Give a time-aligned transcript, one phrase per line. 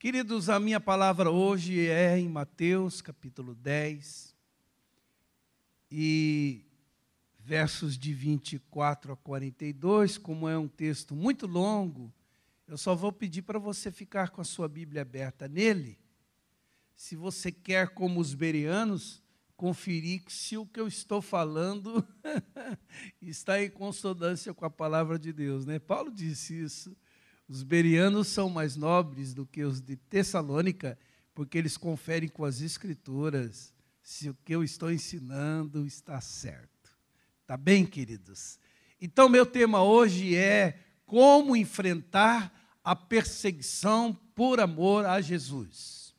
[0.00, 4.32] Queridos, a minha palavra hoje é em Mateus capítulo 10
[5.90, 6.64] e
[7.40, 10.16] versos de 24 a 42.
[10.16, 12.14] Como é um texto muito longo,
[12.68, 15.98] eu só vou pedir para você ficar com a sua Bíblia aberta nele.
[16.94, 19.20] Se você quer, como os berianos,
[19.56, 22.06] conferir se o que eu estou falando
[23.20, 25.66] está em consonância com a palavra de Deus.
[25.66, 25.80] Né?
[25.80, 26.96] Paulo disse isso
[27.48, 30.98] os berianos são mais nobres do que os de Tessalônica,
[31.34, 36.68] porque eles conferem com as escrituras se o que eu estou ensinando está certo.
[37.46, 38.58] Tá bem, queridos?
[39.00, 42.52] Então, meu tema hoje é como enfrentar
[42.84, 46.14] a perseguição por amor a Jesus.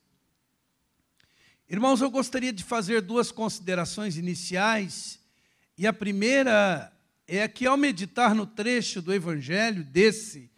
[1.70, 5.20] Irmãos, eu gostaria de fazer duas considerações iniciais,
[5.78, 6.92] e a primeira
[7.28, 10.49] é que, ao meditar no trecho do Evangelho desse,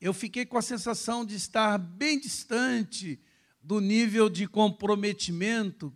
[0.00, 3.18] eu fiquei com a sensação de estar bem distante
[3.62, 5.92] do nível de comprometimento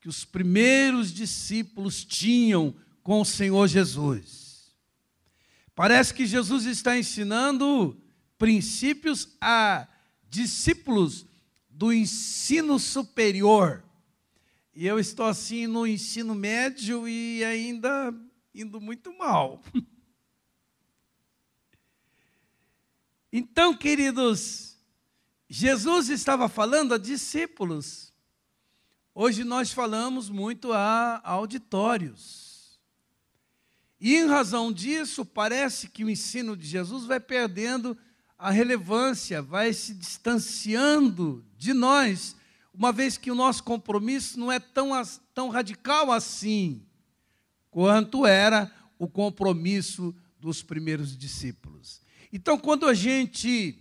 [0.00, 4.74] que os primeiros discípulos tinham com o Senhor Jesus.
[5.74, 8.00] Parece que Jesus está ensinando
[8.36, 9.86] princípios a
[10.28, 11.26] discípulos
[11.68, 13.84] do ensino superior.
[14.74, 18.14] E eu estou assim no ensino médio e ainda
[18.54, 19.62] indo muito mal.
[23.32, 24.76] Então, queridos,
[25.48, 28.12] Jesus estava falando a discípulos.
[29.14, 32.80] Hoje nós falamos muito a auditórios.
[34.00, 37.96] E em razão disso, parece que o ensino de Jesus vai perdendo
[38.38, 42.34] a relevância, vai se distanciando de nós,
[42.72, 44.90] uma vez que o nosso compromisso não é tão,
[45.34, 46.82] tão radical assim,
[47.70, 51.99] quanto era o compromisso dos primeiros discípulos.
[52.32, 53.78] Então, quando a gente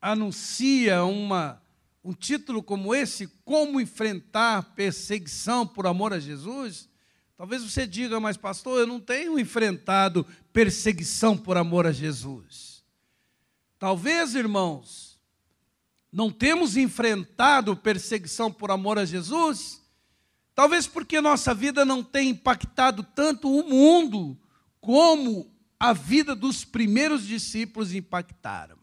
[0.00, 1.62] anuncia uma,
[2.04, 6.88] um título como esse, Como Enfrentar Perseguição por Amor a Jesus,
[7.36, 12.84] talvez você diga, mas pastor, eu não tenho enfrentado perseguição por amor a Jesus.
[13.78, 15.18] Talvez, irmãos,
[16.12, 19.80] não temos enfrentado perseguição por amor a Jesus,
[20.54, 24.36] talvez porque nossa vida não tem impactado tanto o mundo
[24.80, 28.76] como a vida dos primeiros discípulos impactaram.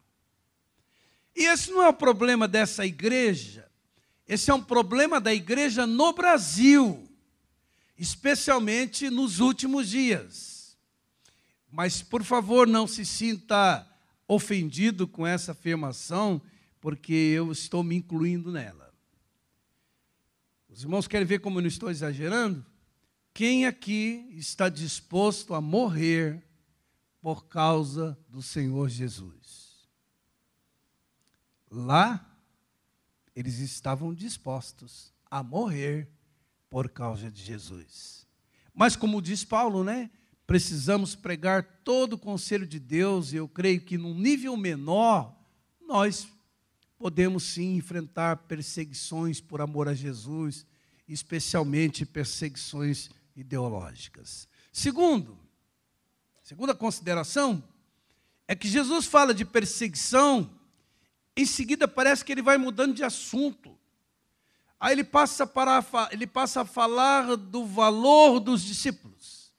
[1.36, 3.70] E esse não é o problema dessa igreja,
[4.28, 7.08] esse é um problema da igreja no Brasil,
[7.98, 10.78] especialmente nos últimos dias.
[11.70, 13.86] Mas, por favor, não se sinta
[14.28, 16.42] ofendido com essa afirmação,
[16.80, 18.94] porque eu estou me incluindo nela.
[20.70, 22.66] Os irmãos querem ver como eu não estou exagerando?
[23.34, 26.45] Quem aqui está disposto a morrer
[27.26, 29.90] por causa do Senhor Jesus.
[31.72, 32.24] Lá,
[33.36, 36.08] eles estavam dispostos a morrer
[36.70, 38.28] por causa de Jesus.
[38.76, 40.12] Mas, como diz Paulo, né?
[40.46, 45.36] Precisamos pregar todo o conselho de Deus, e eu creio que num nível menor,
[45.82, 46.28] nós
[46.96, 50.64] podemos sim enfrentar perseguições por amor a Jesus,
[51.08, 54.48] especialmente perseguições ideológicas.
[54.72, 55.44] Segundo,
[56.46, 57.64] Segunda consideração
[58.48, 60.48] é que Jesus fala de perseguição,
[61.36, 63.76] em seguida parece que ele vai mudando de assunto.
[64.80, 69.52] Aí ele passa, para, ele passa a falar do valor dos discípulos.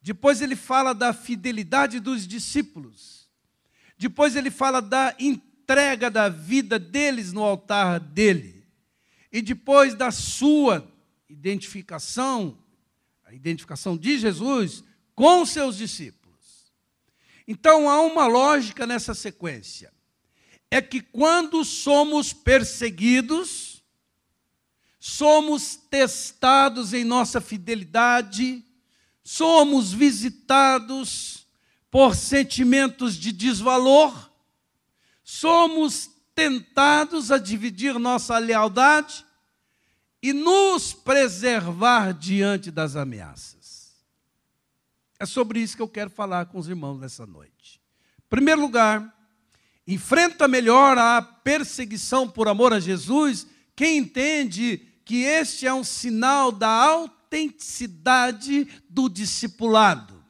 [0.00, 3.28] Depois ele fala da fidelidade dos discípulos.
[3.98, 8.64] Depois ele fala da entrega da vida deles no altar dele.
[9.32, 10.88] E depois da sua
[11.28, 12.56] identificação,
[13.24, 14.84] a identificação de Jesus
[15.16, 16.17] com seus discípulos.
[17.50, 19.90] Então há uma lógica nessa sequência.
[20.70, 23.82] É que quando somos perseguidos,
[25.00, 28.62] somos testados em nossa fidelidade,
[29.24, 31.46] somos visitados
[31.90, 34.30] por sentimentos de desvalor,
[35.24, 39.24] somos tentados a dividir nossa lealdade
[40.22, 43.57] e nos preservar diante das ameaças.
[45.20, 47.80] É sobre isso que eu quero falar com os irmãos nessa noite.
[48.18, 49.14] Em primeiro lugar,
[49.86, 56.52] enfrenta melhor a perseguição por amor a Jesus quem entende que este é um sinal
[56.52, 60.22] da autenticidade do discipulado.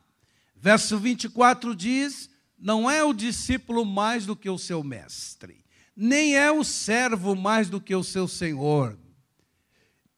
[0.55, 5.65] Verso 24 diz: Não é o discípulo mais do que o seu mestre,
[5.95, 8.99] nem é o servo mais do que o seu senhor.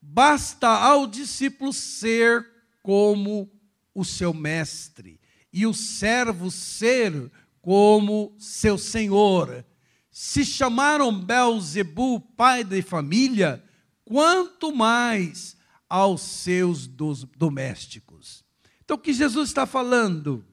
[0.00, 2.46] Basta ao discípulo ser
[2.82, 3.50] como
[3.94, 5.20] o seu mestre,
[5.52, 9.64] e o servo ser como seu senhor.
[10.10, 13.62] se chamaram Belzebu, pai de família,
[14.04, 15.56] quanto mais
[15.88, 18.44] aos seus domésticos.
[18.84, 20.44] Então, o que Jesus está falando?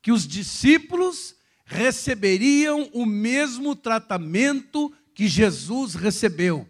[0.00, 6.66] Que os discípulos receberiam o mesmo tratamento que Jesus recebeu.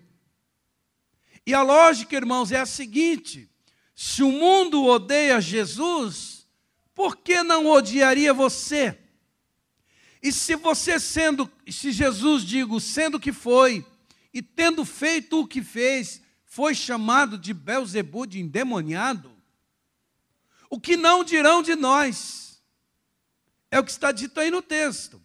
[1.47, 3.49] E a lógica, irmãos, é a seguinte:
[3.99, 6.47] se o mundo odeia Jesus,
[6.95, 8.99] por que não odiaria você?
[10.23, 13.87] E se você sendo, se Jesus, digo, sendo que foi,
[14.35, 19.35] e tendo feito o que fez, foi chamado de Belzebu, de endemoniado,
[20.69, 22.63] o que não dirão de nós?
[23.71, 25.23] É o que está dito aí no texto.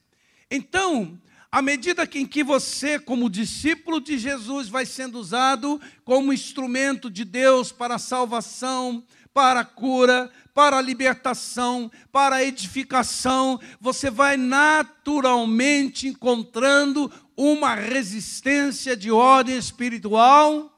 [0.49, 1.19] Então,
[1.51, 7.09] à medida que em que você, como discípulo de Jesus, vai sendo usado como instrumento
[7.09, 9.03] de Deus para a salvação,
[9.33, 18.95] para a cura, para a libertação, para a edificação, você vai naturalmente encontrando uma resistência
[18.95, 20.71] de ordem espiritual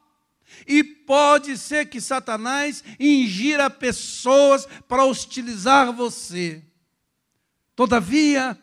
[0.68, 6.64] e pode ser que Satanás ingira pessoas para hostilizar você.
[7.76, 8.58] Todavia,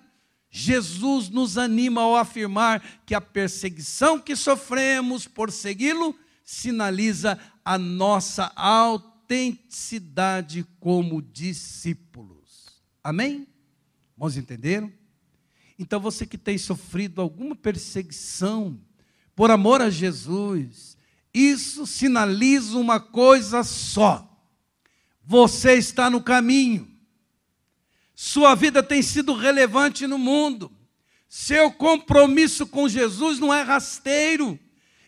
[0.51, 8.51] Jesus nos anima ao afirmar que a perseguição que sofremos por segui-lo sinaliza a nossa
[8.57, 12.67] autenticidade como discípulos.
[13.05, 13.47] Amém?
[14.17, 14.93] Vamos entenderam?
[15.79, 18.79] Então você que tem sofrido alguma perseguição
[19.37, 20.99] por amor a Jesus,
[21.33, 24.29] isso sinaliza uma coisa só:
[25.25, 26.90] você está no caminho,
[28.23, 30.71] sua vida tem sido relevante no mundo,
[31.27, 34.59] seu compromisso com Jesus não é rasteiro,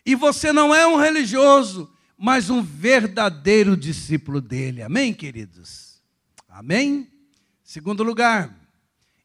[0.03, 4.81] e você não é um religioso, mas um verdadeiro discípulo dele.
[4.81, 6.01] Amém, queridos?
[6.49, 7.07] Amém?
[7.63, 8.51] Segundo lugar,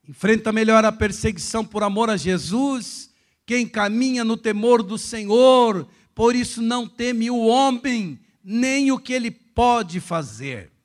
[0.07, 3.09] enfrenta melhor a perseguição por amor a Jesus,
[3.47, 9.13] quem caminha no temor do Senhor por isso não teme o homem, nem o que
[9.13, 10.78] ele pode fazer.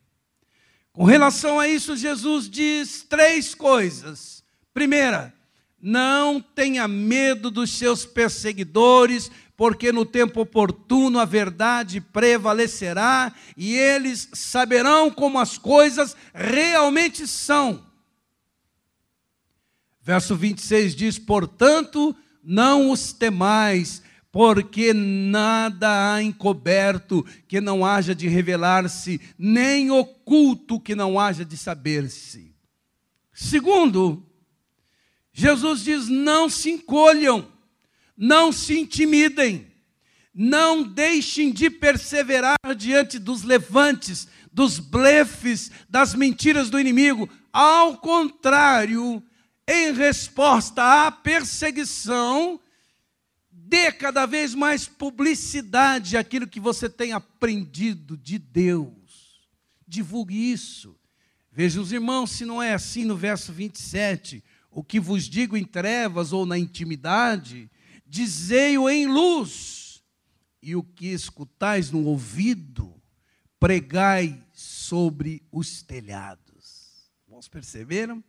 [0.94, 4.44] Com relação a isso, Jesus diz três coisas.
[4.72, 5.34] Primeira,
[5.82, 14.28] não tenha medo dos seus perseguidores, porque no tempo oportuno a verdade prevalecerá e eles
[14.34, 17.84] saberão como as coisas realmente são.
[20.00, 24.00] Verso 26 diz: Portanto, não os temais,
[24.34, 31.56] porque nada há encoberto que não haja de revelar-se, nem oculto que não haja de
[31.56, 32.52] saber-se.
[33.32, 34.26] Segundo,
[35.32, 37.46] Jesus diz: não se encolham,
[38.16, 39.68] não se intimidem,
[40.34, 47.30] não deixem de perseverar diante dos levantes, dos blefes, das mentiras do inimigo.
[47.52, 49.22] Ao contrário,
[49.68, 52.58] em resposta à perseguição,
[53.74, 59.50] dê cada vez mais publicidade àquilo que você tem aprendido de Deus.
[59.84, 60.96] Divulgue isso.
[61.50, 65.64] Veja os irmãos, se não é assim no verso 27, o que vos digo em
[65.64, 67.68] trevas ou na intimidade,
[68.06, 70.04] dizei-o em luz,
[70.62, 72.94] e o que escutais no ouvido,
[73.58, 77.10] pregai sobre os telhados.
[77.28, 78.22] Vamos perceberam?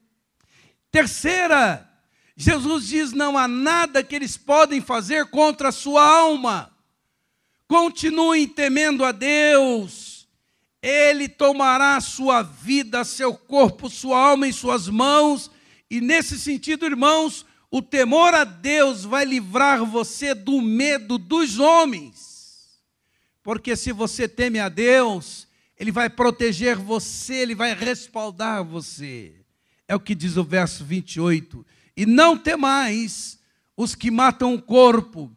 [0.90, 1.88] Terceira,
[2.36, 6.72] Jesus diz: não há nada que eles podem fazer contra a sua alma.
[7.68, 10.28] Continuem temendo a Deus.
[10.82, 15.50] Ele tomará sua vida, seu corpo, sua alma em suas mãos.
[15.90, 22.80] E nesse sentido, irmãos, o temor a Deus vai livrar você do medo dos homens.
[23.42, 29.34] Porque se você teme a Deus, Ele vai proteger você, Ele vai respaldar você.
[29.88, 31.66] É o que diz o verso 28
[31.96, 33.40] e não temais
[33.78, 35.32] os que matam o corpo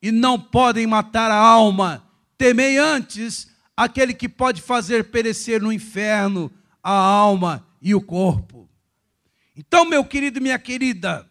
[0.00, 2.04] e não podem matar a alma.
[2.36, 6.50] Temei antes aquele que pode fazer perecer no inferno
[6.82, 8.68] a alma e o corpo.
[9.56, 11.28] Então, meu querido e minha querida,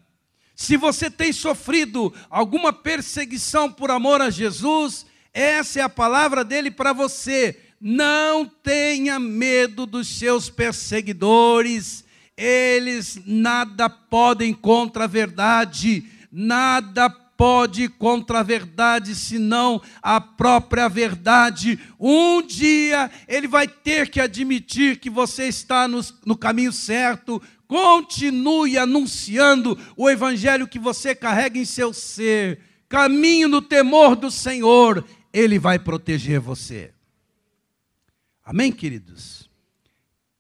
[0.55, 6.69] se você tem sofrido alguma perseguição por amor a Jesus, essa é a palavra dele
[6.69, 7.59] para você.
[7.79, 12.05] Não tenha medo dos seus perseguidores
[12.41, 21.79] eles nada podem contra a verdade, nada pode contra a verdade, senão a própria verdade.
[22.00, 27.41] Um dia ele vai ter que admitir que você está no, no caminho certo.
[27.67, 32.60] Continue anunciando o evangelho que você carrega em seu ser.
[32.89, 36.91] Caminho no temor do Senhor, ele vai proteger você.
[38.43, 39.50] Amém, queridos?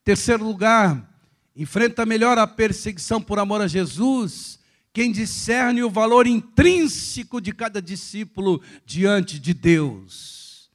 [0.03, 1.10] Terceiro lugar,
[1.61, 4.59] enfrenta melhor a perseguição por amor a Jesus,
[4.91, 10.71] quem discerne o valor intrínseco de cada discípulo diante de Deus.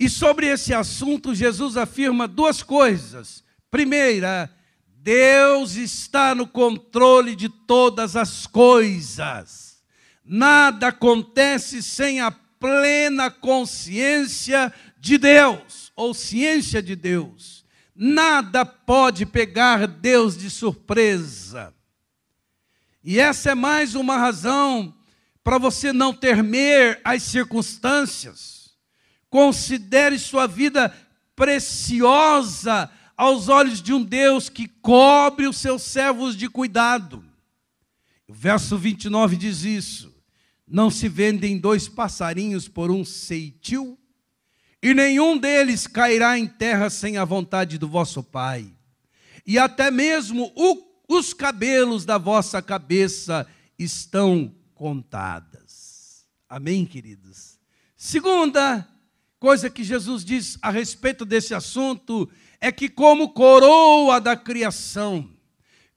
[0.00, 3.44] E sobre esse assunto, Jesus afirma duas coisas.
[3.70, 4.50] Primeira,
[4.96, 9.82] Deus está no controle de todas as coisas.
[10.24, 17.63] Nada acontece sem a plena consciência de Deus, ou ciência de Deus.
[17.94, 21.72] Nada pode pegar Deus de surpresa.
[23.02, 24.94] E essa é mais uma razão
[25.44, 28.70] para você não temer as circunstâncias.
[29.28, 30.92] Considere sua vida
[31.36, 37.24] preciosa aos olhos de um Deus que cobre os seus servos de cuidado.
[38.26, 40.14] O verso 29 diz isso:
[40.66, 43.98] Não se vendem dois passarinhos por um ceitil,
[44.84, 48.70] e nenhum deles cairá em terra sem a vontade do vosso Pai.
[49.46, 53.46] E até mesmo o os cabelos da vossa cabeça
[53.78, 56.24] estão contadas.
[56.48, 57.58] Amém, queridos?
[57.96, 58.86] Segunda
[59.38, 62.28] coisa que Jesus diz a respeito desse assunto
[62.60, 65.30] é que, como coroa da criação,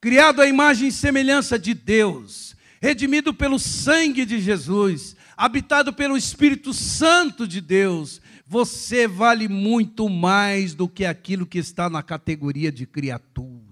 [0.01, 6.73] criado à imagem e semelhança de Deus, redimido pelo sangue de Jesus, habitado pelo Espírito
[6.73, 12.85] Santo de Deus, você vale muito mais do que aquilo que está na categoria de
[12.85, 13.67] criatura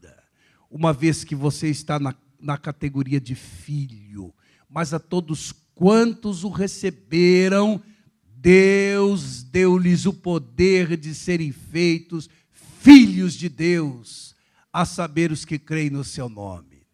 [0.76, 4.36] uma vez que você está na, na categoria de filho,
[4.70, 7.82] mas a todos quantos o receberam,
[8.26, 14.36] Deus deu-lhes o poder de serem feitos filhos de Deus,
[14.72, 16.86] a saber os que creem no seu nome.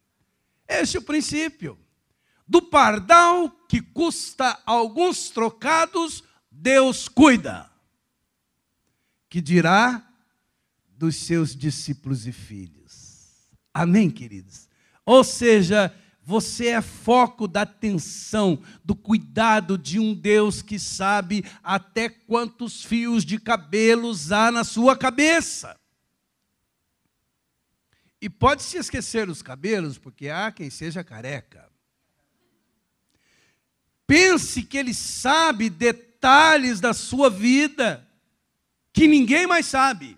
[0.67, 1.75] Este é o princípio.
[2.47, 7.70] Do pardal que custa alguns trocados, Deus cuida.
[9.31, 10.05] Que dirá
[10.89, 13.47] dos seus discípulos e filhos.
[13.73, 14.67] Amém, queridos?
[15.05, 22.09] Ou seja, você é foco da atenção, do cuidado de um Deus que sabe até
[22.09, 25.79] quantos fios de cabelos há na sua cabeça.
[28.21, 31.71] E pode se esquecer os cabelos, porque há quem seja careca.
[34.05, 38.10] Pense que ele sabe detalhes da sua vida
[38.93, 40.17] que ninguém mais sabe.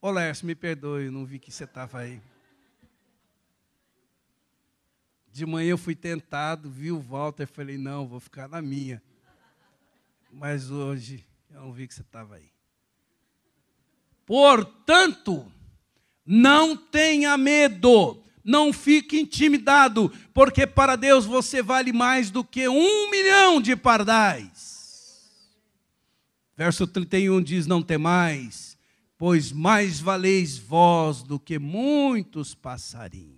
[0.00, 2.20] Ô Lércio, me perdoe, não vi que você estava aí.
[5.32, 9.02] De manhã eu fui tentado, vi o Walter, falei, não, vou ficar na minha.
[10.30, 12.52] Mas hoje eu não vi que você estava aí.
[14.26, 15.50] Portanto,
[16.24, 23.10] não tenha medo, não fique intimidado, porque para Deus você vale mais do que um
[23.10, 24.73] milhão de pardais.
[26.56, 28.78] Verso 31 diz: Não temais,
[29.18, 33.34] pois mais valeis vós do que muitos passarinhos.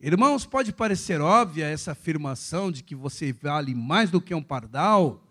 [0.00, 5.22] Irmãos, pode parecer óbvia essa afirmação de que você vale mais do que um pardal,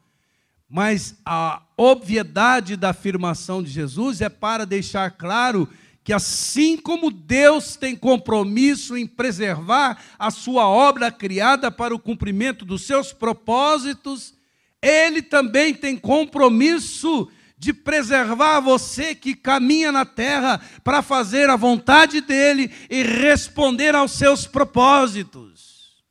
[0.69, 5.67] mas a obviedade da afirmação de Jesus é para deixar claro
[6.03, 12.63] que assim como Deus tem compromisso em preservar a sua obra criada para o cumprimento
[12.63, 14.33] dos seus propósitos,
[14.81, 22.19] ele também tem compromisso de preservar você que caminha na terra para fazer a vontade
[22.19, 26.03] dele e responder aos seus propósitos.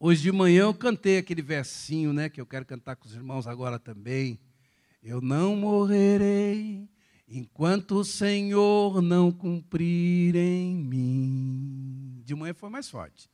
[0.00, 3.46] Hoje de manhã eu cantei aquele versinho, né, que eu quero cantar com os irmãos
[3.46, 4.40] agora também.
[5.02, 6.88] Eu não morrerei
[7.28, 12.22] enquanto o Senhor não cumprir em mim.
[12.24, 13.28] De manhã foi mais forte.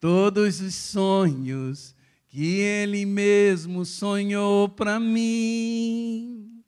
[0.00, 1.95] Todos os sonhos
[2.28, 6.62] que Ele mesmo sonhou para mim.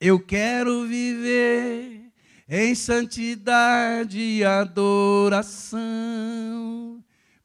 [0.00, 2.12] Eu quero viver
[2.48, 5.82] em santidade e adoração,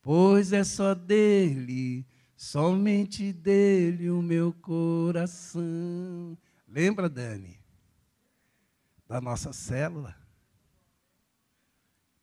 [0.01, 6.37] pois é só dele, somente dele o meu coração.
[6.67, 7.57] Lembra, Dani,
[9.07, 10.15] da nossa célula?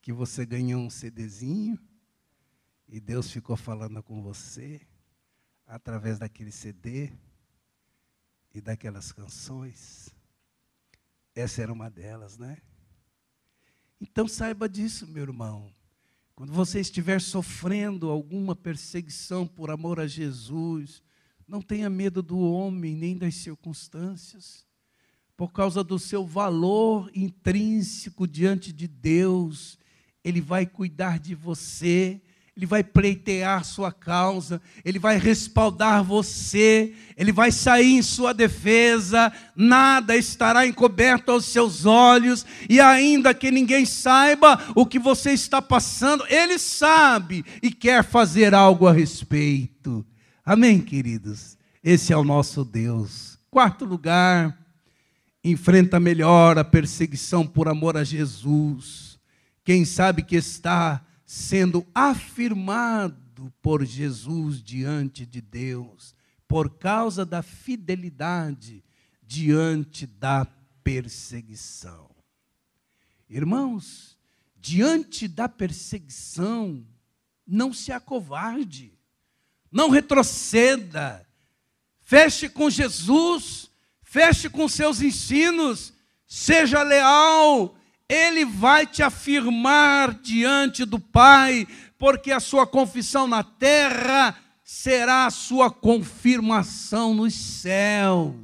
[0.03, 1.79] Que você ganhou um CDzinho
[2.89, 4.81] e Deus ficou falando com você
[5.67, 7.13] através daquele CD
[8.55, 10.15] e daquelas canções.
[11.35, 12.59] Essa era uma delas, né?
[14.01, 15.71] Então saiba disso, meu irmão.
[16.35, 21.03] Quando você estiver sofrendo alguma perseguição por amor a Jesus,
[21.49, 24.67] não tenha medo do homem nem das circunstâncias.
[25.37, 29.79] Por causa do seu valor intrínseco diante de Deus,
[30.23, 32.21] Ele vai cuidar de você,
[32.57, 39.31] ele vai pleitear sua causa, ele vai respaldar você, ele vai sair em sua defesa,
[39.55, 45.61] nada estará encoberto aos seus olhos, e ainda que ninguém saiba o que você está
[45.61, 50.05] passando, ele sabe e quer fazer algo a respeito.
[50.43, 51.59] Amém, queridos?
[51.85, 53.39] Esse é o nosso Deus.
[53.51, 54.57] Quarto lugar,
[55.45, 59.19] enfrenta melhor a perseguição por amor a Jesus.
[59.63, 66.15] Quem sabe que está sendo afirmado por Jesus diante de Deus,
[66.47, 68.85] por causa da fidelidade
[69.21, 70.47] diante da
[70.85, 72.09] perseguição.
[73.29, 74.17] Irmãos,
[74.57, 76.87] diante da perseguição,
[77.45, 78.93] não se acovarde,
[79.71, 81.27] não retroceda,
[82.01, 83.69] feche com Jesus,
[84.01, 85.93] feche com seus ensinos,
[86.25, 87.77] seja leal,
[88.09, 91.67] ele vai te afirmar diante do Pai,
[91.99, 98.35] porque a sua confissão na terra será a sua confirmação nos céus.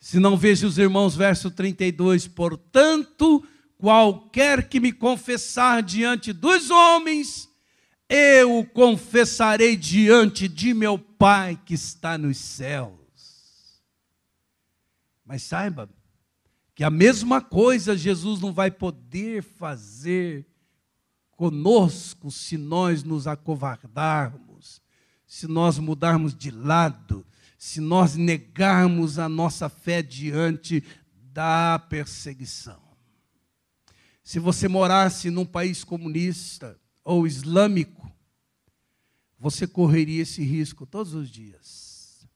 [0.00, 3.46] Se não veja os irmãos, verso 32, portanto,
[3.78, 7.48] qualquer que me confessar diante dos homens,
[8.08, 13.00] eu o confessarei diante de meu Pai que está nos céus.
[15.24, 15.88] Mas saiba,
[16.82, 20.44] que a mesma coisa Jesus não vai poder fazer
[21.30, 24.82] conosco se nós nos acovardarmos,
[25.24, 27.24] se nós mudarmos de lado,
[27.56, 30.82] se nós negarmos a nossa fé diante
[31.32, 32.82] da perseguição.
[34.20, 38.10] Se você morasse num país comunista ou islâmico,
[39.38, 42.26] você correria esse risco todos os dias.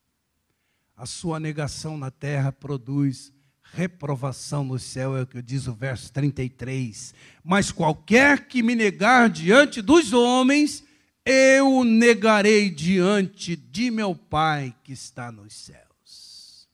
[0.96, 3.34] A sua negação na terra produz
[3.72, 7.14] reprovação no céu, é o que diz o verso 33.
[7.44, 10.84] Mas qualquer que me negar diante dos homens,
[11.24, 16.68] eu o negarei diante de meu Pai que está nos céus.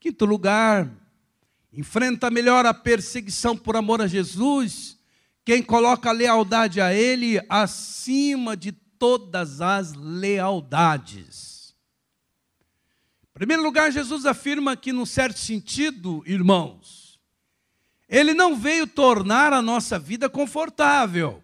[0.00, 0.90] Quinto lugar,
[1.72, 4.96] enfrenta melhor a perseguição por amor a Jesus,
[5.44, 11.57] quem coloca a lealdade a Ele acima de todas as lealdades
[13.38, 17.20] primeiro lugar, Jesus afirma que, num certo sentido, irmãos,
[18.08, 21.40] Ele não veio tornar a nossa vida confortável.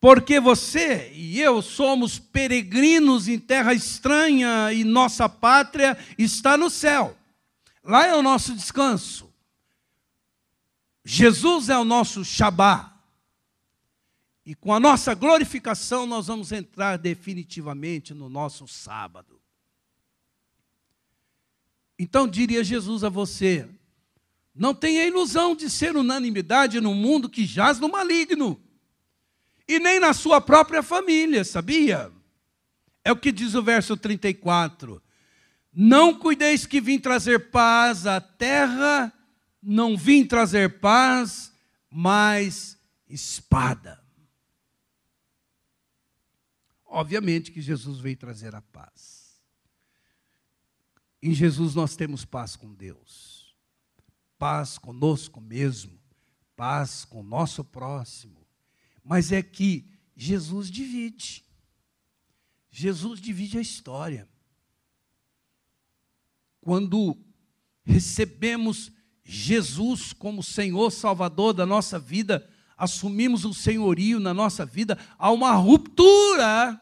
[0.00, 7.16] Porque você e eu somos peregrinos em terra estranha e nossa pátria está no céu.
[7.84, 9.32] Lá é o nosso descanso.
[11.04, 12.92] Jesus é o nosso Shabá.
[14.44, 19.35] E com a nossa glorificação, nós vamos entrar definitivamente no nosso sábado.
[21.98, 23.68] Então diria Jesus a você:
[24.54, 28.60] não tenha ilusão de ser unanimidade no mundo que jaz no maligno,
[29.68, 32.12] e nem na sua própria família, sabia?
[33.04, 35.02] É o que diz o verso 34.
[35.72, 39.12] Não cuideis que vim trazer paz à terra,
[39.62, 41.52] não vim trazer paz,
[41.90, 42.78] mas
[43.08, 44.02] espada.
[46.86, 49.15] Obviamente que Jesus veio trazer a paz.
[51.22, 53.54] Em Jesus nós temos paz com Deus,
[54.38, 55.98] paz conosco mesmo,
[56.54, 58.46] paz com o nosso próximo.
[59.02, 61.44] Mas é que Jesus divide.
[62.70, 64.28] Jesus divide a história.
[66.60, 67.16] Quando
[67.84, 68.90] recebemos
[69.24, 75.52] Jesus como Senhor Salvador da nossa vida, assumimos o senhorio na nossa vida, há uma
[75.52, 76.80] ruptura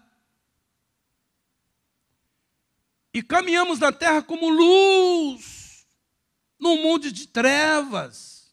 [3.14, 5.86] e caminhamos na terra como luz,
[6.58, 8.52] num mundo de trevas,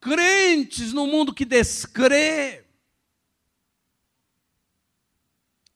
[0.00, 2.64] crentes no mundo que descrê,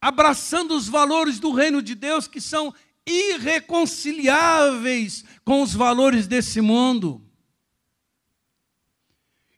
[0.00, 2.74] abraçando os valores do reino de Deus que são
[3.06, 7.22] irreconciliáveis com os valores desse mundo.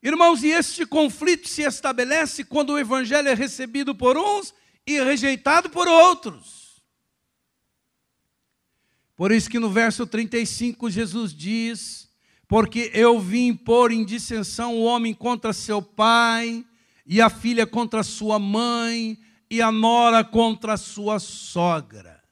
[0.03, 4.53] Irmãos, e este conflito se estabelece quando o evangelho é recebido por uns
[4.87, 6.58] e rejeitado por outros.
[9.19, 12.09] Por isso que no verso 35 Jesus diz:
[12.47, 16.65] Porque eu vim pôr em dissensão o homem contra seu pai,
[17.05, 19.19] e a filha contra sua mãe,
[19.51, 22.23] e a nora contra sua sogra.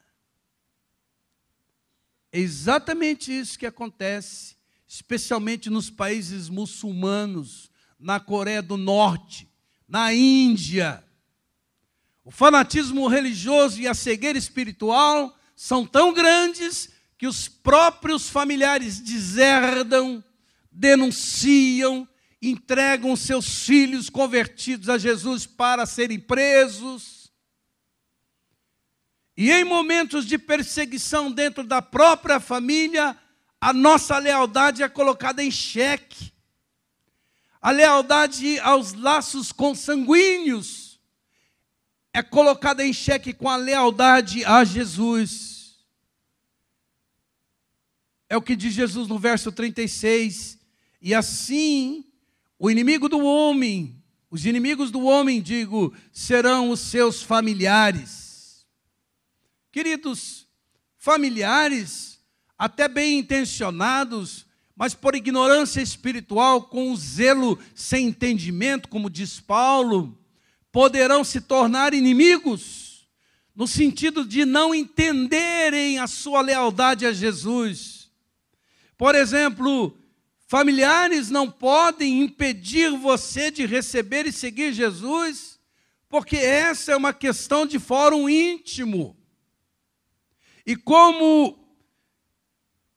[2.31, 4.55] É exatamente isso que acontece,
[4.87, 7.69] especialmente nos países muçulmanos,
[7.99, 9.51] na Coreia do Norte,
[9.89, 11.03] na Índia.
[12.25, 20.23] O fanatismo religioso e a cegueira espiritual são tão grandes que os próprios familiares deserdam,
[20.71, 22.07] denunciam
[22.41, 27.33] entregam seus filhos convertidos a Jesus para serem presos.
[29.37, 33.17] E em momentos de perseguição dentro da própria família,
[33.61, 36.33] a nossa lealdade é colocada em xeque.
[37.61, 40.86] A lealdade aos laços consanguíneos
[42.17, 45.85] é colocada em xeque com a lealdade a Jesus.
[48.27, 50.59] É o que diz Jesus no verso 36.
[50.99, 52.07] E assim,
[52.59, 58.67] o inimigo do homem, os inimigos do homem, digo, serão os seus familiares.
[59.71, 60.49] Queridos,
[60.97, 62.19] familiares,
[62.57, 70.19] até bem intencionados, mas por ignorância espiritual, com zelo sem entendimento, como diz Paulo,
[70.77, 73.09] poderão se tornar inimigos,
[73.55, 78.11] no sentido de não entenderem a sua lealdade a Jesus.
[78.95, 79.97] Por exemplo,
[80.47, 85.59] familiares não podem impedir você de receber e seguir Jesus,
[86.11, 89.17] porque essa é uma questão de fórum íntimo.
[90.67, 91.59] E como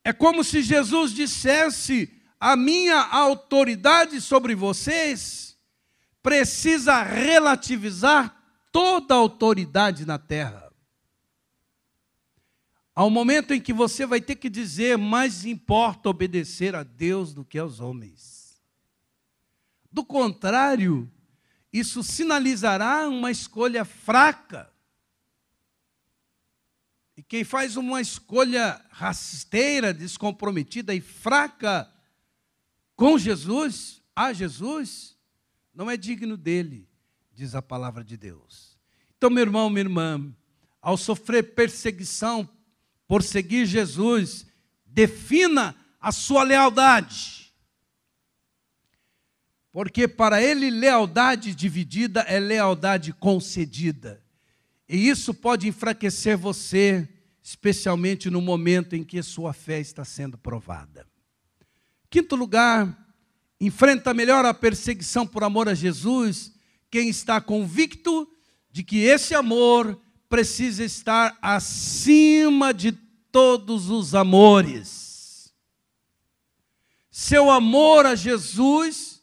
[0.03, 5.48] é como se Jesus dissesse: a minha autoridade sobre vocês
[6.21, 8.35] precisa relativizar
[8.71, 10.71] toda a autoridade na terra.
[12.93, 17.45] Ao momento em que você vai ter que dizer: mais importa obedecer a Deus do
[17.45, 18.61] que aos homens.
[19.91, 21.11] Do contrário,
[21.71, 24.69] isso sinalizará uma escolha fraca
[27.19, 31.93] e quem faz uma escolha rasteira, descomprometida e fraca
[32.95, 35.17] com Jesus, a Jesus,
[35.79, 36.89] não é digno dele,
[37.33, 38.77] diz a palavra de Deus.
[39.17, 40.35] Então, meu irmão, minha irmã,
[40.81, 42.49] ao sofrer perseguição
[43.07, 44.45] por seguir Jesus,
[44.85, 47.55] defina a sua lealdade.
[49.71, 54.21] Porque para ele, lealdade dividida é lealdade concedida.
[54.85, 57.07] E isso pode enfraquecer você,
[57.41, 61.07] especialmente no momento em que sua fé está sendo provada.
[62.09, 63.08] Quinto lugar,
[63.59, 66.53] enfrenta melhor a perseguição por amor a Jesus
[66.89, 68.27] quem está convicto
[68.71, 72.91] de que esse amor precisa estar acima de
[73.31, 75.53] todos os amores.
[77.11, 79.21] Seu amor a Jesus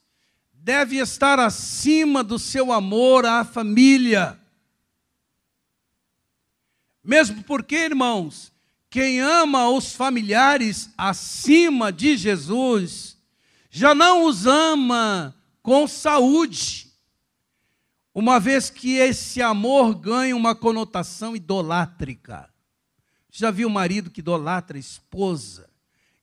[0.53, 4.39] deve estar acima do seu amor à família.
[7.03, 8.53] Mesmo porque, irmãos,
[8.91, 13.16] quem ama os familiares acima de Jesus,
[13.77, 16.91] já não os ama com saúde,
[18.15, 22.49] uma vez que esse amor ganha uma conotação idolátrica.
[23.31, 25.69] Já viu marido que idolatra esposa,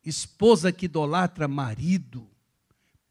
[0.03, 2.27] esposa que idolatra marido,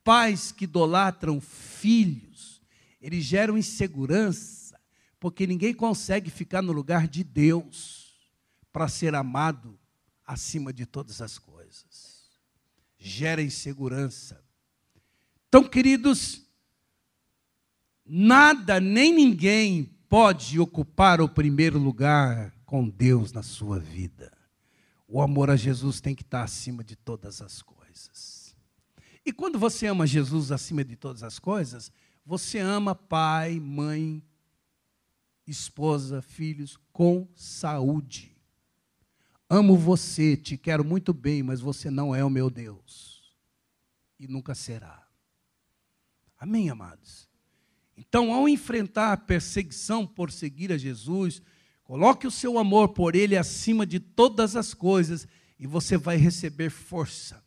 [0.03, 2.61] pais que idolatram filhos,
[3.01, 4.77] eles geram insegurança
[5.21, 8.13] porque ninguém consegue ficar no lugar de Deus
[8.73, 9.79] para ser amado
[10.27, 11.52] acima de todas as coisas.
[13.05, 14.41] Gera insegurança.
[15.49, 16.47] Então, queridos,
[18.07, 24.33] nada nem ninguém pode ocupar o primeiro lugar com Deus na sua vida.
[25.09, 28.57] O amor a Jesus tem que estar acima de todas as coisas.
[29.27, 31.91] E quando você ama Jesus acima de todas as coisas,
[32.25, 34.23] você ama pai, mãe,
[35.45, 38.32] esposa, filhos com saúde.
[39.55, 43.35] Amo você, te quero muito bem, mas você não é o meu Deus.
[44.19, 45.07] E nunca será.
[46.39, 47.29] Amém, amados?
[47.95, 51.43] Então, ao enfrentar a perseguição por seguir a Jesus,
[51.85, 56.71] coloque o seu amor por Ele acima de todas as coisas e você vai receber
[56.71, 57.45] força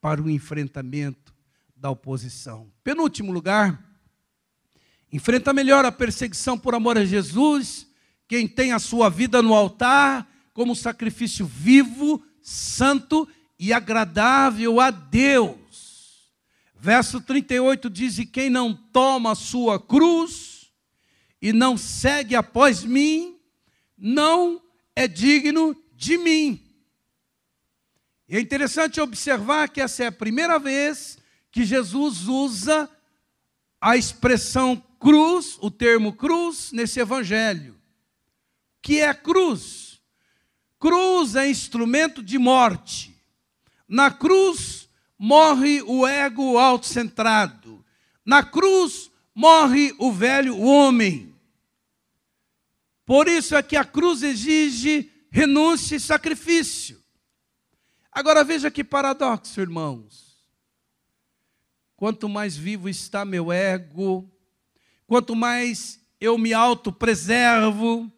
[0.00, 1.34] para o enfrentamento
[1.74, 2.70] da oposição.
[2.84, 3.92] Penúltimo lugar,
[5.12, 7.88] Enfrenta melhor a perseguição por amor a Jesus,
[8.26, 16.32] quem tem a sua vida no altar como sacrifício vivo, santo e agradável a Deus.
[16.74, 20.72] Verso 38 diz: E quem não toma a sua cruz
[21.42, 23.38] e não segue após mim,
[23.98, 24.62] não
[24.94, 26.60] é digno de mim.
[28.28, 31.18] E é interessante observar que essa é a primeira vez
[31.50, 32.88] que Jesus usa
[33.80, 37.78] a expressão cruz, o termo cruz, nesse evangelho.
[38.80, 39.83] Que é cruz?
[40.84, 43.18] Cruz é instrumento de morte.
[43.88, 44.86] Na cruz
[45.18, 47.82] morre o ego autocentrado.
[48.22, 51.34] Na cruz morre o velho homem.
[53.06, 57.02] Por isso é que a cruz exige renúncia e sacrifício.
[58.12, 60.36] Agora veja que paradoxo, irmãos.
[61.96, 64.30] quanto mais vivo está meu ego,
[65.06, 68.12] quanto mais eu me autopreservo,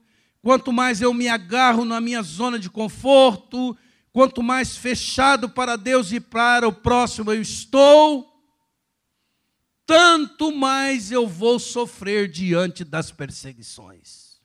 [0.47, 3.77] quanto mais eu me agarro na minha zona de conforto,
[4.13, 8.33] quanto mais fechado para Deus e para o próximo eu estou,
[9.85, 14.41] tanto mais eu vou sofrer diante das perseguições.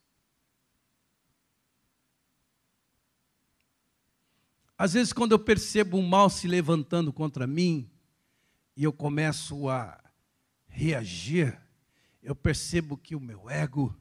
[4.75, 7.87] Às vezes, quando eu percebo um mal se levantando contra mim,
[8.75, 10.01] e eu começo a
[10.67, 11.61] reagir,
[12.23, 13.95] eu percebo que o meu ego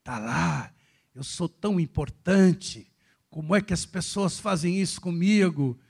[0.00, 0.75] está lá,
[1.16, 2.86] eu sou tão importante,
[3.30, 5.80] como é que as pessoas fazem isso comigo?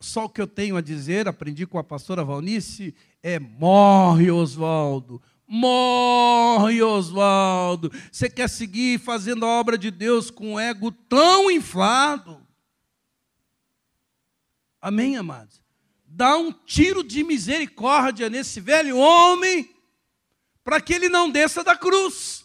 [0.00, 2.92] Só o que eu tenho a dizer, aprendi com a pastora Valnice,
[3.22, 5.22] é morre, Oswaldo.
[5.46, 7.92] Morre, Oswaldo.
[8.10, 12.44] Você quer seguir fazendo a obra de Deus com o ego tão inflado?
[14.80, 15.62] Amém, amados?
[16.04, 19.72] Dá um tiro de misericórdia nesse velho homem,
[20.64, 22.41] para que ele não desça da cruz.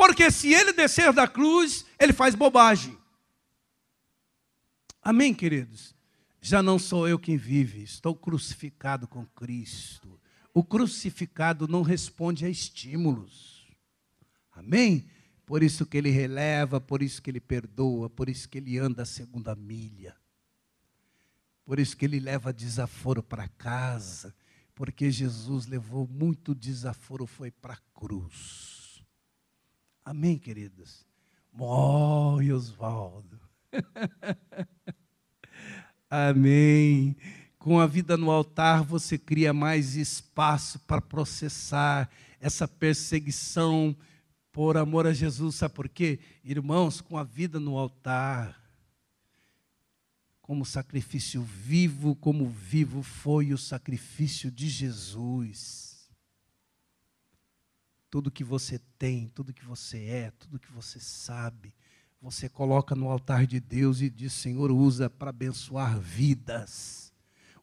[0.00, 2.96] Porque se ele descer da cruz, ele faz bobagem.
[5.02, 5.94] Amém, queridos?
[6.40, 10.18] Já não sou eu quem vive, estou crucificado com Cristo.
[10.54, 13.68] O crucificado não responde a estímulos.
[14.52, 15.06] Amém?
[15.44, 19.02] Por isso que ele releva, por isso que ele perdoa, por isso que ele anda
[19.02, 20.16] a segunda milha.
[21.62, 24.34] Por isso que ele leva desaforo para casa,
[24.74, 28.69] porque Jesus levou muito desaforo, foi para a cruz.
[30.04, 31.04] Amém, queridos?
[31.52, 33.40] Morre, Oswaldo.
[36.08, 37.16] Amém.
[37.58, 42.10] Com a vida no altar, você cria mais espaço para processar
[42.40, 43.94] essa perseguição
[44.50, 45.56] por amor a Jesus.
[45.56, 46.18] Sabe por quê?
[46.42, 48.60] Irmãos, com a vida no altar,
[50.40, 55.89] como sacrifício vivo, como vivo foi o sacrifício de Jesus.
[58.10, 61.72] Tudo que você tem, tudo que você é, tudo que você sabe,
[62.20, 67.12] você coloca no altar de Deus e diz: Senhor, usa para abençoar vidas,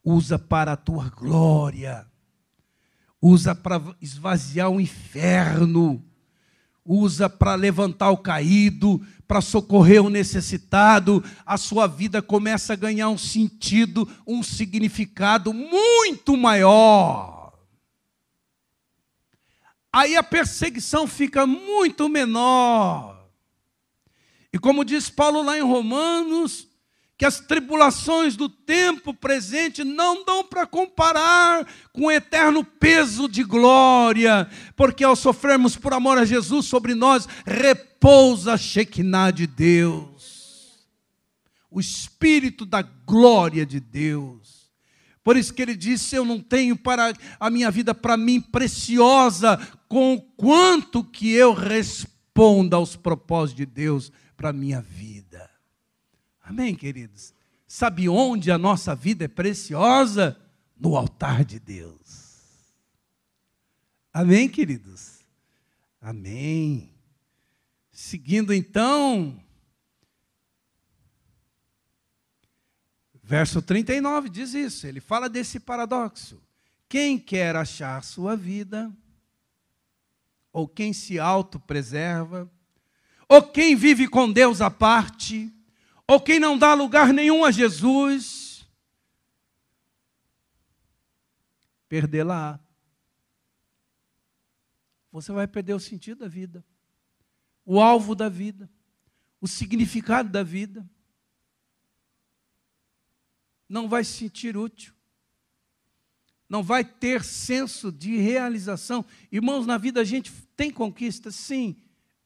[0.04, 2.08] usa para a tua glória,
[3.22, 6.04] usa para esvaziar o inferno,
[6.84, 13.10] usa para levantar o caído, para socorrer o necessitado, a sua vida começa a ganhar
[13.10, 17.37] um sentido, um significado muito maior.
[19.98, 23.28] Aí a perseguição fica muito menor.
[24.54, 26.68] E como diz Paulo lá em Romanos,
[27.18, 33.44] que as tribulações do tempo presente não dão para comparar com o eterno peso de
[33.44, 40.78] glória, porque ao sofrermos por amor a Jesus sobre nós, repousa a Shekinah de Deus,
[41.72, 44.58] o Espírito da glória de Deus.
[45.28, 49.60] Por isso que ele disse: Eu não tenho para a minha vida para mim preciosa,
[49.88, 55.50] com quanto que eu responda aos propósitos de Deus para a minha vida.
[56.44, 57.34] Amém, queridos?
[57.68, 60.40] Sabe onde a nossa vida é preciosa?
[60.80, 62.28] No altar de Deus.
[64.14, 65.20] Amém, queridos?
[66.02, 66.90] Amém.
[67.92, 69.44] Seguindo então,
[73.24, 76.42] verso 39 diz isso, ele fala desse paradoxo.
[76.88, 78.92] Quem quer achar sua vida,
[80.58, 82.52] ou quem se autopreserva,
[83.30, 85.54] ou quem vive com Deus à parte,
[86.08, 88.68] ou quem não dá lugar nenhum a Jesus,
[91.88, 92.60] perdê-la.
[95.12, 96.66] Você vai perder o sentido da vida,
[97.64, 98.68] o alvo da vida,
[99.40, 100.90] o significado da vida.
[103.70, 104.96] Não vai se sentir útil.
[106.50, 109.06] Não vai ter senso de realização.
[109.32, 111.76] Irmãos, na vida a gente tem conquistas, sim,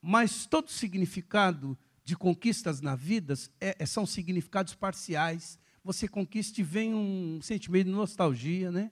[0.02, 5.60] mas todo significado de conquistas na vida é, é, são significados parciais.
[5.84, 8.92] Você conquista e vem um sentimento de nostalgia, né?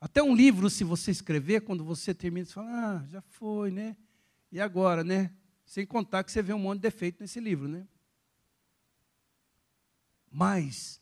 [0.00, 3.96] Até um livro, se você escrever, quando você termina, você fala, ah, já foi, né?
[4.50, 5.30] E agora, né?
[5.64, 7.86] Sem contar que você vê um monte de defeito nesse livro, né?
[10.30, 11.01] Mas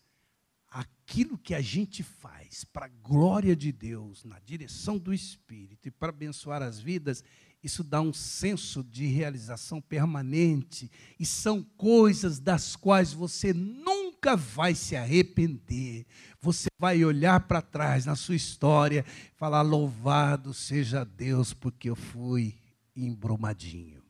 [0.71, 5.91] aquilo que a gente faz para a glória de Deus, na direção do Espírito e
[5.91, 7.25] para abençoar as vidas,
[7.63, 14.75] isso dá um senso de realização permanente e são coisas das quais você nunca vai
[14.75, 16.07] se arrepender.
[16.41, 21.97] Você vai olhar para trás na sua história e falar: Louvado seja Deus, porque eu
[21.97, 22.57] fui
[22.97, 24.03] embrumadinho.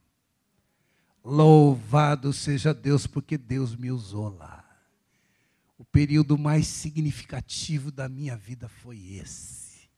[1.24, 4.59] Louvado seja Deus, porque Deus me usou lá.
[5.80, 9.88] O período mais significativo da minha vida foi esse.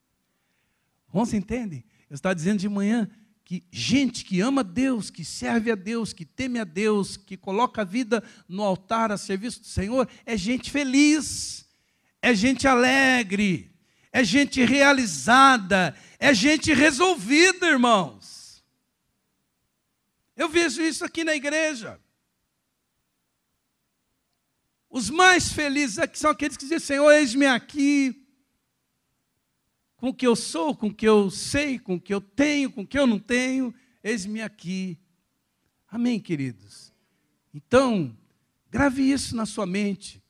[1.12, 1.84] Você entende?
[2.08, 3.10] Eu estava dizendo de manhã
[3.44, 7.82] que gente que ama Deus, que serve a Deus, que teme a Deus, que coloca
[7.82, 11.68] a vida no altar a serviço do Senhor, é gente feliz,
[12.22, 13.74] é gente alegre,
[14.12, 18.62] é gente realizada, é gente resolvida, irmãos.
[20.36, 22.00] Eu vejo isso aqui na igreja.
[24.92, 28.28] Os mais felizes são aqueles que dizem: Senhor, eis-me aqui,
[29.96, 32.70] com o que eu sou, com o que eu sei, com o que eu tenho,
[32.70, 33.74] com o que eu não tenho,
[34.04, 34.98] eis-me aqui.
[35.88, 36.92] Amém, queridos?
[37.54, 38.14] Então,
[38.70, 40.22] grave isso na sua mente,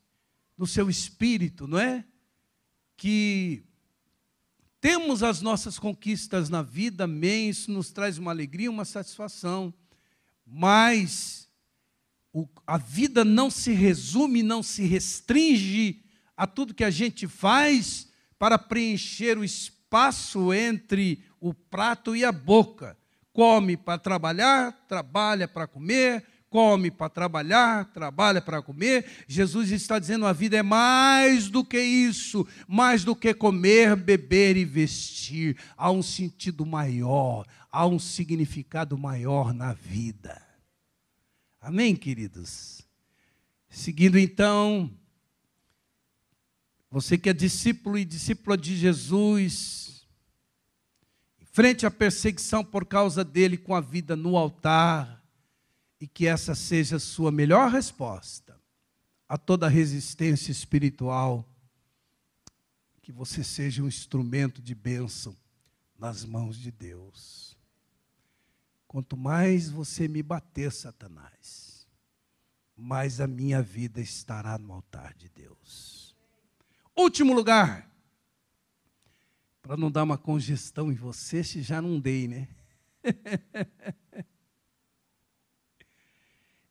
[0.57, 2.05] no seu espírito, não é?
[2.96, 3.64] Que
[4.81, 9.75] temos as nossas conquistas na vida, amém, isso nos traz uma alegria, uma satisfação,
[10.46, 11.48] mas
[12.33, 16.03] o, a vida não se resume, não se restringe
[16.37, 22.33] a tudo que a gente faz para preencher o espaço entre o prato e a
[22.33, 22.97] boca.
[23.33, 29.07] Come para trabalhar, trabalha para comer, come para trabalhar, trabalha para comer.
[29.29, 34.57] Jesus está dizendo: a vida é mais do que isso, mais do que comer, beber
[34.57, 35.57] e vestir.
[35.77, 40.51] Há um sentido maior, há um significado maior na vida.
[41.62, 42.83] Amém, queridos?
[43.70, 44.90] Seguindo então
[46.90, 50.05] você que é discípulo e discípula de Jesus,
[51.53, 55.25] frente à perseguição por causa dele com a vida no altar,
[56.01, 58.61] e que essa seja a sua melhor resposta
[59.29, 61.48] a toda resistência espiritual,
[63.01, 65.37] que você seja um instrumento de bênção
[65.96, 67.57] nas mãos de Deus.
[68.92, 71.88] Quanto mais você me bater, Satanás,
[72.76, 76.14] mais a minha vida estará no altar de Deus.
[76.94, 77.90] Último lugar.
[79.62, 82.48] Para não dar uma congestão em você, se já não dei, né?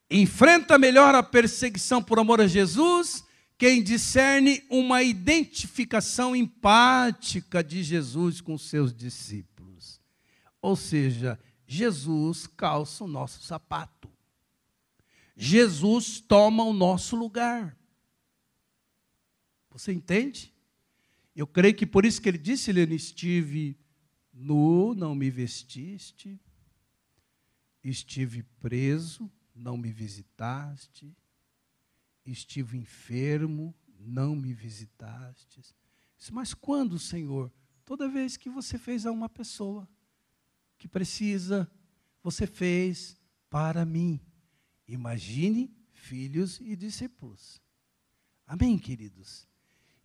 [0.08, 3.24] Enfrenta melhor a perseguição por amor a Jesus
[3.58, 10.00] quem discerne uma identificação empática de Jesus com seus discípulos.
[10.60, 11.36] Ou seja,
[11.72, 14.10] Jesus calça o nosso sapato.
[15.34, 17.74] Jesus toma o nosso lugar.
[19.70, 20.52] Você entende?
[21.34, 23.74] Eu creio que por isso que ele disse, Helena, estive
[24.34, 26.38] nu, não me vestiste,
[27.82, 31.16] estive preso, não me visitaste,
[32.26, 35.62] estive enfermo, não me visitaste.
[36.30, 37.50] Mas quando, Senhor?
[37.86, 39.88] Toda vez que você fez a uma pessoa
[40.82, 41.70] que precisa,
[42.24, 43.16] você fez
[43.48, 44.18] para mim.
[44.88, 47.62] Imagine filhos e discípulos.
[48.44, 49.46] Amém, queridos?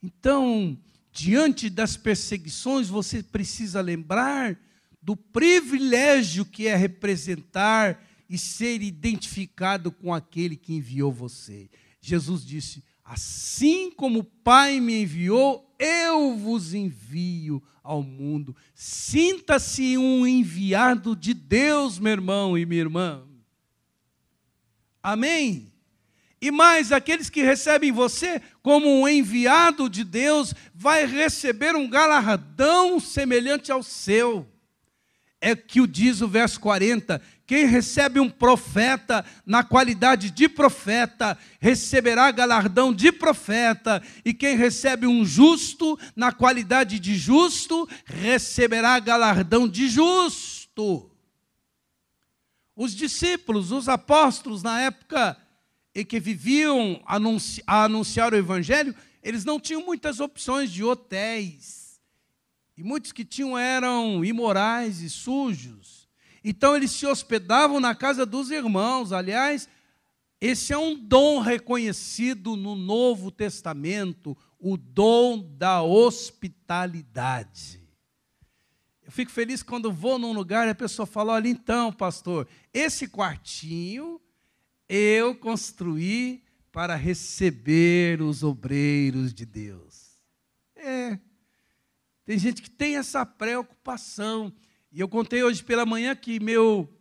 [0.04, 0.78] Então,
[1.12, 4.56] diante das perseguições, você precisa lembrar
[5.02, 11.72] do privilégio que é representar e ser identificado com aquele que enviou você.
[12.00, 18.56] Jesus disse: Assim como o Pai me enviou, eu vos envio ao mundo.
[18.74, 23.24] Sinta-se um enviado de Deus, meu irmão e minha irmã.
[25.02, 25.72] Amém?
[26.40, 33.00] E mais, aqueles que recebem você como um enviado de Deus, vai receber um galardão
[33.00, 34.48] semelhante ao seu.
[35.42, 41.38] É que o diz o verso 40: quem recebe um profeta na qualidade de profeta,
[41.62, 49.66] receberá galardão de profeta, e quem recebe um justo na qualidade de justo, receberá galardão
[49.66, 51.10] de justo.
[52.76, 55.38] Os discípulos, os apóstolos na época
[55.96, 57.16] e que viviam a
[57.86, 62.02] anunciar o Evangelho, eles não tinham muitas opções de hotéis.
[62.78, 65.97] E muitos que tinham eram imorais e sujos.
[66.44, 69.12] Então eles se hospedavam na casa dos irmãos.
[69.12, 69.68] Aliás,
[70.40, 77.84] esse é um dom reconhecido no Novo Testamento, o dom da hospitalidade.
[79.04, 83.08] Eu fico feliz quando vou num lugar e a pessoa fala: olha, então, pastor, esse
[83.08, 84.20] quartinho
[84.88, 90.22] eu construí para receber os obreiros de Deus.
[90.76, 91.20] É.
[92.26, 94.54] Tem gente que tem essa preocupação.
[94.98, 96.92] E eu contei hoje pela manhã que meu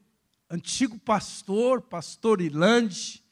[0.50, 3.24] antigo pastor, pastor Irlande,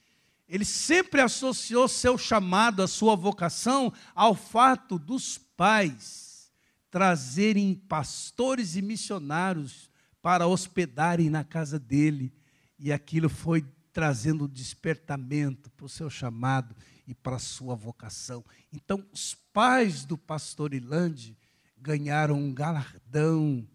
[0.49, 6.51] ele sempre associou seu chamado, a sua vocação, ao fato dos pais
[6.91, 9.91] trazerem pastores e missionários
[10.23, 12.33] para hospedarem na casa dele.
[12.79, 16.75] E aquilo foi trazendo despertamento para o seu chamado
[17.07, 18.43] e para a sua vocação.
[18.73, 21.37] Então, os pais do pastor Ilande
[21.77, 23.69] ganharam um galardão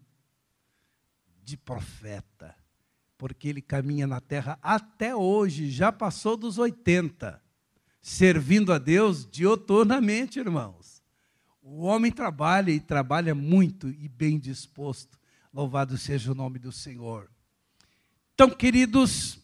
[1.42, 2.54] de profeta,
[3.16, 7.42] porque ele caminha na terra até hoje, já passou dos 80,
[8.00, 11.02] servindo a Deus dioturnamente, irmãos.
[11.62, 15.18] O homem trabalha e trabalha muito e bem disposto.
[15.52, 17.30] Louvado seja o nome do Senhor.
[18.34, 19.38] Então, queridos,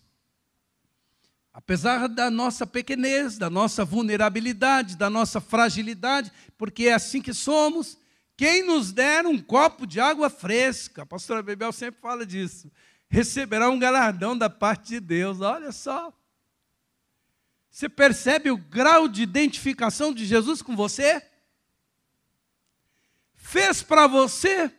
[1.52, 7.98] apesar da nossa pequenez, da nossa vulnerabilidade, da nossa fragilidade, porque é assim que somos,
[8.36, 12.70] quem nos der um copo de água fresca, a pastora Bebel sempre fala disso,
[13.08, 15.40] receberá um galardão da parte de Deus.
[15.40, 16.12] Olha só.
[17.70, 21.22] Você percebe o grau de identificação de Jesus com você?
[23.34, 24.70] Fez para você,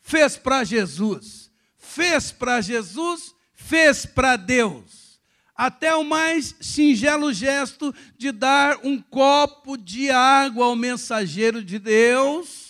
[0.00, 1.50] fez para Jesus.
[1.76, 5.18] Fez para Jesus, fez para Deus.
[5.54, 12.67] Até o mais singelo gesto de dar um copo de água ao mensageiro de Deus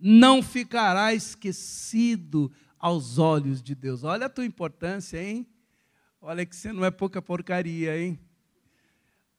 [0.00, 4.02] não ficará esquecido aos olhos de Deus.
[4.02, 5.46] Olha a tua importância, hein?
[6.20, 8.18] Olha que você não é pouca porcaria, hein?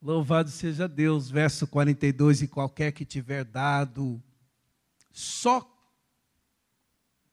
[0.02, 4.22] Louvado seja Deus, verso 42, e qualquer que tiver dado,
[5.12, 5.68] só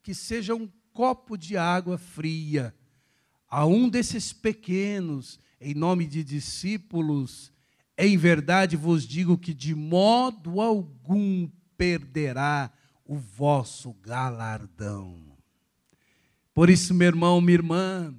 [0.03, 2.75] que seja um copo de água fria,
[3.47, 7.51] a um desses pequenos, em nome de discípulos,
[7.97, 12.71] em verdade vos digo que de modo algum perderá
[13.09, 15.35] o vosso galardão.
[16.53, 18.13] Por isso, meu irmão, minha irmã,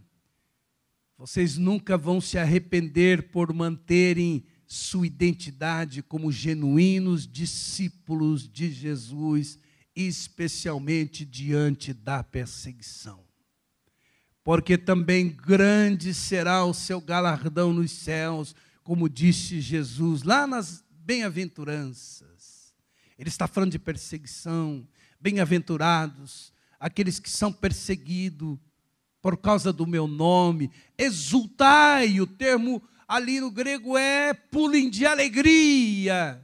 [1.17, 9.59] vocês nunca vão se arrepender por manterem sua identidade como genuínos discípulos de Jesus,
[9.95, 13.31] especialmente diante da perseguição
[14.43, 22.40] porque também grande será o seu galardão nos céus, como disse Jesus lá nas bem-aventuranças.
[23.21, 24.89] Ele está falando de perseguição,
[25.21, 28.59] bem-aventurados, aqueles que são perseguidos
[29.21, 36.43] por causa do meu nome, exultai, o termo ali no grego é pulem de alegria,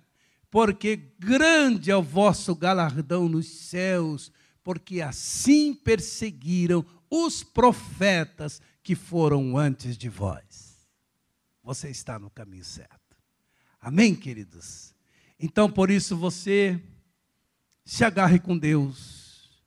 [0.50, 4.30] porque grande é o vosso galardão nos céus,
[4.62, 10.86] porque assim perseguiram os profetas que foram antes de vós.
[11.62, 13.16] Você está no caminho certo.
[13.80, 14.94] Amém, queridos?
[15.38, 16.82] Então, por isso, você
[17.84, 19.62] se agarre com Deus,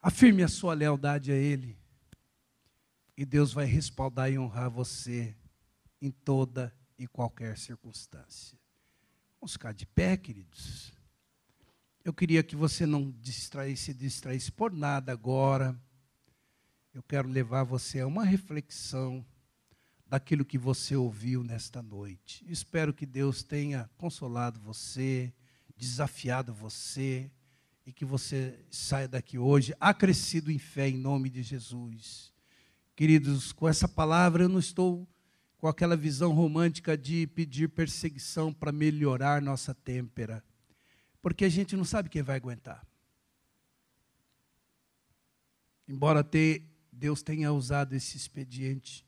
[0.00, 1.78] afirme a sua lealdade a Ele,
[3.16, 5.34] e Deus vai respaldar e honrar você
[6.00, 8.58] em toda e qualquer circunstância.
[9.40, 10.92] Vamos ficar de pé, queridos.
[12.04, 15.78] Eu queria que você não distraísse, distraísse por nada agora
[16.96, 19.22] eu quero levar você a uma reflexão
[20.06, 22.44] daquilo que você ouviu nesta noite.
[22.48, 25.32] Espero que Deus tenha consolado você,
[25.76, 27.30] desafiado você
[27.84, 32.32] e que você saia daqui hoje acrescido em fé em nome de Jesus.
[32.94, 35.06] Queridos, com essa palavra eu não estou
[35.58, 40.44] com aquela visão romântica de pedir perseguição para melhorar nossa têmpera,
[41.20, 42.86] porque a gente não sabe quem vai aguentar.
[45.88, 49.04] Embora ter Deus tenha usado esse expediente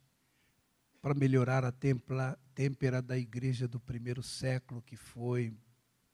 [1.01, 5.53] para melhorar a templa, têmpera da igreja do primeiro século, que foi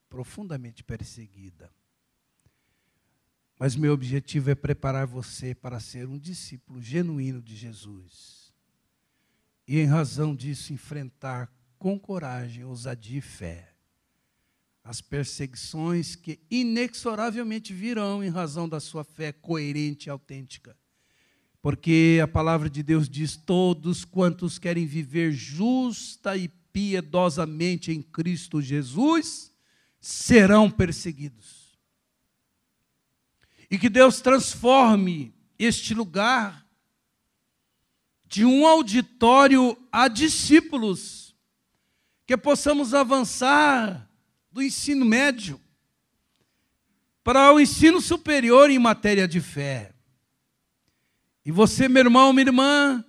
[0.08, 1.70] profundamente perseguida.
[3.58, 8.52] Mas meu objetivo é preparar você para ser um discípulo genuíno de Jesus.
[9.66, 13.74] E, em razão disso, enfrentar com coragem, ousadia e fé
[14.84, 20.76] as perseguições que inexoravelmente virão em razão da sua fé coerente e autêntica
[21.64, 28.60] porque a palavra de Deus diz: todos quantos querem viver justa e piedosamente em Cristo
[28.60, 29.50] Jesus
[29.98, 31.78] serão perseguidos.
[33.70, 36.68] E que Deus transforme este lugar
[38.26, 41.34] de um auditório a discípulos,
[42.26, 44.06] que possamos avançar
[44.52, 45.58] do ensino médio
[47.22, 49.93] para o ensino superior em matéria de fé
[51.44, 53.04] e você, meu irmão, minha irmã,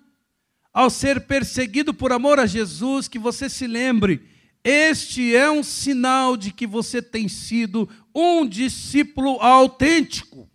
[0.73, 4.27] ao ser perseguido por amor a Jesus, que você se lembre,
[4.63, 10.49] este é um sinal de que você tem sido um discípulo autêntico.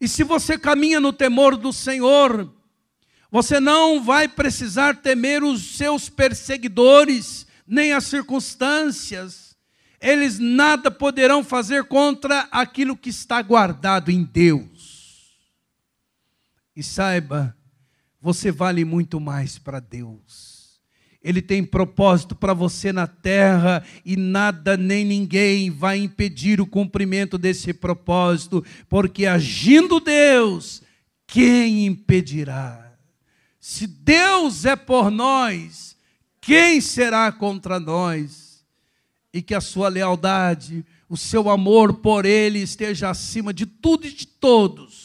[0.00, 2.52] E se você caminha no temor do Senhor,
[3.30, 9.56] você não vai precisar temer os seus perseguidores, nem as circunstâncias.
[10.00, 14.73] Eles nada poderão fazer contra aquilo que está guardado em Deus.
[16.76, 17.56] E saiba,
[18.20, 20.80] você vale muito mais para Deus.
[21.22, 27.38] Ele tem propósito para você na terra e nada nem ninguém vai impedir o cumprimento
[27.38, 30.82] desse propósito, porque agindo Deus,
[31.26, 32.92] quem impedirá?
[33.58, 35.96] Se Deus é por nós,
[36.40, 38.62] quem será contra nós?
[39.32, 44.12] E que a sua lealdade, o seu amor por Ele esteja acima de tudo e
[44.12, 45.03] de todos,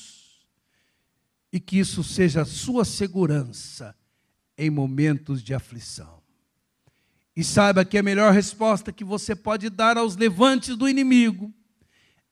[1.52, 3.96] e que isso seja a sua segurança
[4.58, 6.20] em momentos de aflição.
[7.36, 11.54] E saiba que a melhor resposta que você pode dar aos levantes do inimigo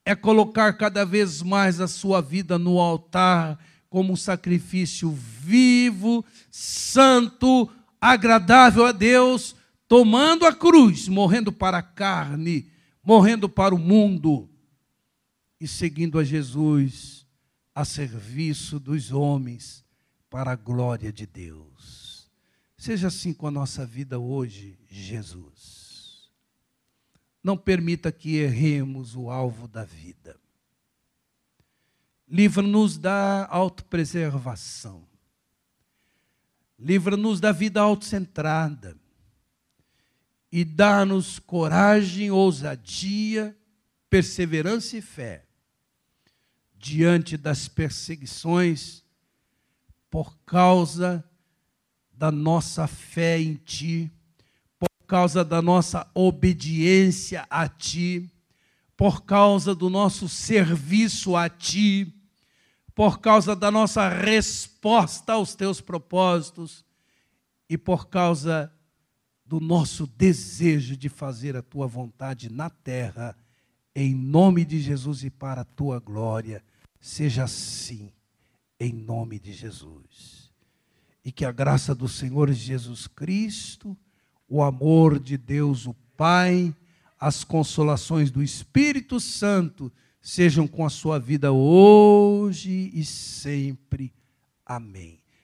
[0.06, 3.58] é colocar cada vez mais a sua vida no altar
[3.90, 9.56] como um sacrifício vivo, santo, agradável a Deus,
[9.88, 12.70] tomando a cruz, morrendo para a carne,
[13.02, 14.50] morrendo para o mundo
[15.60, 17.17] e seguindo a Jesus
[17.78, 19.86] a serviço dos homens
[20.32, 22.28] para a glória de Deus.
[22.76, 26.32] Seja assim com a nossa vida hoje, Jesus.
[27.44, 30.40] Não permita que erremos o alvo da vida.
[32.28, 35.08] Livra-nos da autopreservação.
[36.80, 38.98] Livra-nos da vida autocentrada.
[40.52, 43.56] E dá-nos coragem, ousadia,
[44.10, 45.47] perseverança e fé
[46.80, 49.04] diante das perseguições
[50.10, 51.24] por causa
[52.14, 54.12] da nossa fé em Ti,
[54.80, 58.30] por causa da nossa obediência a Ti,
[58.96, 62.14] por causa do nosso serviço a Ti,
[62.96, 66.84] por causa da nossa resposta aos Teus propósitos
[67.70, 68.72] e por causa
[69.46, 73.38] do nosso desejo de fazer a Tua vontade na terra,
[74.00, 76.64] em nome de Jesus e para a Tua glória.
[77.00, 78.12] Seja assim,
[78.80, 80.48] em nome de Jesus
[81.28, 83.98] e que a graça do Senhor Jesus Cristo,
[84.48, 86.74] o amor de Deus o Pai,
[87.20, 89.92] as consolações do Espírito Santo
[90.22, 94.14] sejam com a sua vida hoje e sempre.
[94.66, 95.20] Amém.